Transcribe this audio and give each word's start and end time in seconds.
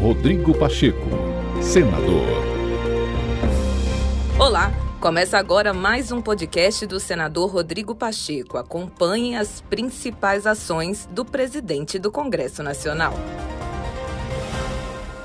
Rodrigo 0.00 0.56
Pacheco, 0.56 1.08
senador. 1.60 2.24
Olá, 4.38 4.72
começa 5.00 5.36
agora 5.36 5.74
mais 5.74 6.12
um 6.12 6.22
podcast 6.22 6.86
do 6.86 7.00
senador 7.00 7.50
Rodrigo 7.50 7.96
Pacheco. 7.96 8.56
Acompanhe 8.56 9.34
as 9.34 9.60
principais 9.60 10.46
ações 10.46 11.08
do 11.10 11.24
presidente 11.24 11.98
do 11.98 12.12
Congresso 12.12 12.62
Nacional. 12.62 13.12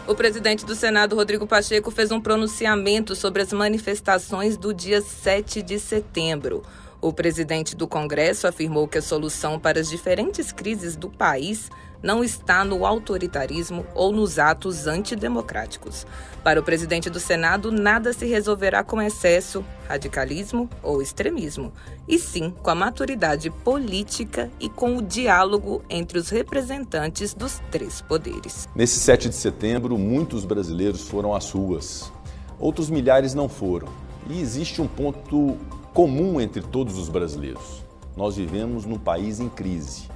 O 0.07 0.15
presidente 0.15 0.65
do 0.65 0.73
Senado, 0.73 1.15
Rodrigo 1.15 1.45
Pacheco, 1.45 1.91
fez 1.91 2.11
um 2.11 2.19
pronunciamento 2.19 3.15
sobre 3.15 3.43
as 3.43 3.53
manifestações 3.53 4.57
do 4.57 4.73
dia 4.73 5.01
7 5.01 5.61
de 5.61 5.77
setembro. 5.77 6.63
O 7.04 7.11
presidente 7.11 7.75
do 7.75 7.85
Congresso 7.85 8.47
afirmou 8.47 8.88
que 8.88 8.97
a 8.97 9.01
solução 9.01 9.59
para 9.59 9.77
as 9.77 9.89
diferentes 9.89 10.53
crises 10.53 10.95
do 10.95 11.09
país 11.09 11.70
não 12.02 12.23
está 12.23 12.63
no 12.63 12.85
autoritarismo 12.85 13.85
ou 13.93 14.13
nos 14.13 14.39
atos 14.39 14.88
antidemocráticos. 14.88 16.07
Para 16.45 16.62
o 16.62 16.63
presidente 16.63 17.09
do 17.09 17.20
Senado, 17.20 17.73
nada 17.73 18.13
se 18.13 18.26
resolverá 18.26 18.85
com 18.85 19.02
excesso, 19.02 19.66
radicalismo 19.85 20.70
ou 20.81 21.02
extremismo, 21.02 21.73
e 22.07 22.17
sim 22.17 22.53
com 22.63 22.70
a 22.70 22.76
maturidade 22.76 23.49
política 23.49 24.49
e 24.57 24.70
com 24.70 24.95
o 24.95 25.01
diálogo 25.01 25.84
entre 25.90 26.17
os 26.17 26.29
representantes 26.29 27.34
dos 27.34 27.62
três 27.70 27.99
poderes. 27.99 28.65
Nesse 28.73 28.98
7 29.01 29.27
de 29.27 29.35
setembro, 29.35 29.98
muitos 29.98 30.45
brasileiros 30.45 31.01
foram 31.01 31.35
às 31.35 31.51
ruas. 31.51 32.09
Outros 32.57 32.90
milhares 32.90 33.34
não 33.34 33.49
foram. 33.49 33.90
E 34.29 34.40
existe 34.40 34.81
um 34.81 34.88
ponto 34.88 35.57
comum 35.93 36.41
entre 36.41 36.63
todos 36.63 36.97
os 36.97 37.07
brasileiros. 37.07 37.83
Nós 38.17 38.35
vivemos 38.35 38.84
num 38.84 38.97
país 38.97 39.39
em 39.39 39.47
crise. 39.47 40.09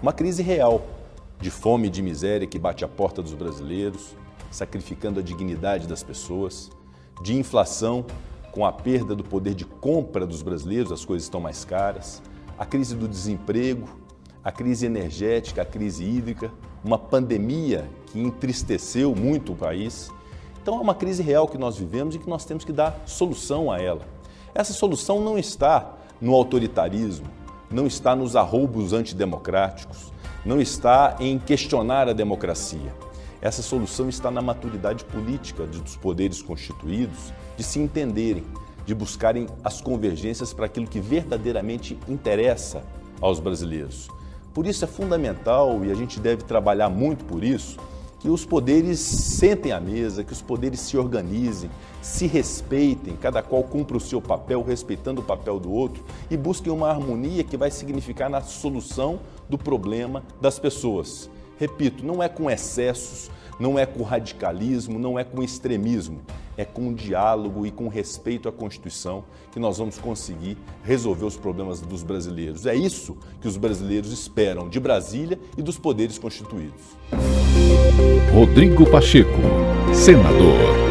Uma 0.00 0.12
crise 0.12 0.44
real, 0.44 0.86
de 1.40 1.50
fome 1.50 1.88
e 1.88 1.90
de 1.90 2.02
miséria 2.02 2.46
que 2.46 2.58
bate 2.58 2.84
a 2.84 2.88
porta 2.88 3.20
dos 3.20 3.34
brasileiros, 3.34 4.14
sacrificando 4.48 5.18
a 5.18 5.22
dignidade 5.22 5.88
das 5.88 6.04
pessoas, 6.04 6.70
de 7.20 7.36
inflação, 7.36 8.06
com 8.52 8.64
a 8.64 8.70
perda 8.70 9.16
do 9.16 9.24
poder 9.24 9.54
de 9.54 9.64
compra 9.64 10.24
dos 10.24 10.40
brasileiros, 10.40 10.92
as 10.92 11.04
coisas 11.04 11.24
estão 11.24 11.40
mais 11.40 11.64
caras, 11.64 12.22
a 12.56 12.64
crise 12.64 12.94
do 12.94 13.08
desemprego, 13.08 13.88
a 14.44 14.52
crise 14.52 14.86
energética, 14.86 15.62
a 15.62 15.66
crise 15.66 16.04
hídrica, 16.04 16.52
uma 16.84 16.98
pandemia 16.98 17.90
que 18.06 18.20
entristeceu 18.20 19.16
muito 19.16 19.52
o 19.52 19.56
país. 19.56 20.12
Então 20.62 20.76
é 20.76 20.80
uma 20.80 20.94
crise 20.94 21.24
real 21.24 21.48
que 21.48 21.58
nós 21.58 21.76
vivemos 21.76 22.14
e 22.14 22.20
que 22.20 22.30
nós 22.30 22.44
temos 22.44 22.64
que 22.64 22.72
dar 22.72 23.02
solução 23.04 23.72
a 23.72 23.80
ela. 23.80 24.13
Essa 24.54 24.72
solução 24.72 25.20
não 25.20 25.36
está 25.36 25.94
no 26.20 26.32
autoritarismo, 26.32 27.26
não 27.68 27.88
está 27.88 28.14
nos 28.14 28.36
arroubos 28.36 28.92
antidemocráticos, 28.92 30.12
não 30.46 30.60
está 30.60 31.16
em 31.18 31.40
questionar 31.40 32.08
a 32.08 32.12
democracia. 32.12 32.94
Essa 33.42 33.62
solução 33.62 34.08
está 34.08 34.30
na 34.30 34.40
maturidade 34.40 35.04
política 35.06 35.66
dos 35.66 35.96
poderes 35.96 36.40
constituídos 36.40 37.32
de 37.56 37.64
se 37.64 37.80
entenderem, 37.80 38.44
de 38.86 38.94
buscarem 38.94 39.48
as 39.64 39.80
convergências 39.80 40.52
para 40.52 40.66
aquilo 40.66 40.86
que 40.86 41.00
verdadeiramente 41.00 41.98
interessa 42.08 42.84
aos 43.20 43.40
brasileiros. 43.40 44.08
Por 44.52 44.66
isso 44.66 44.84
é 44.84 44.88
fundamental 44.88 45.84
e 45.84 45.90
a 45.90 45.94
gente 45.94 46.20
deve 46.20 46.44
trabalhar 46.44 46.88
muito 46.88 47.24
por 47.24 47.42
isso 47.42 47.76
que 48.24 48.30
os 48.30 48.42
poderes 48.42 49.00
sentem 49.00 49.70
à 49.70 49.78
mesa, 49.78 50.24
que 50.24 50.32
os 50.32 50.40
poderes 50.40 50.80
se 50.80 50.96
organizem, 50.96 51.70
se 52.00 52.26
respeitem, 52.26 53.16
cada 53.16 53.42
qual 53.42 53.62
cumpra 53.62 53.98
o 53.98 54.00
seu 54.00 54.18
papel, 54.18 54.62
respeitando 54.62 55.20
o 55.20 55.24
papel 55.24 55.60
do 55.60 55.70
outro 55.70 56.02
e 56.30 56.34
busquem 56.34 56.72
uma 56.72 56.88
harmonia 56.88 57.44
que 57.44 57.54
vai 57.54 57.70
significar 57.70 58.30
na 58.30 58.40
solução 58.40 59.20
do 59.46 59.58
problema 59.58 60.22
das 60.40 60.58
pessoas. 60.58 61.28
Repito, 61.58 62.02
não 62.02 62.22
é 62.22 62.28
com 62.30 62.50
excessos, 62.50 63.30
não 63.60 63.78
é 63.78 63.84
com 63.84 64.02
radicalismo, 64.02 64.98
não 64.98 65.18
é 65.18 65.22
com 65.22 65.42
extremismo, 65.42 66.22
é 66.56 66.64
com 66.64 66.94
diálogo 66.94 67.66
e 67.66 67.70
com 67.70 67.88
respeito 67.88 68.48
à 68.48 68.52
Constituição 68.52 69.22
que 69.52 69.60
nós 69.60 69.76
vamos 69.76 69.98
conseguir 69.98 70.56
resolver 70.82 71.26
os 71.26 71.36
problemas 71.36 71.78
dos 71.82 72.02
brasileiros. 72.02 72.64
É 72.64 72.74
isso 72.74 73.18
que 73.42 73.46
os 73.46 73.58
brasileiros 73.58 74.10
esperam 74.12 74.66
de 74.66 74.80
Brasília 74.80 75.38
e 75.58 75.62
dos 75.62 75.78
poderes 75.78 76.18
constituídos. 76.18 76.80
Rodrigo 78.34 78.84
Pacheco, 78.84 79.40
senador. 79.92 80.83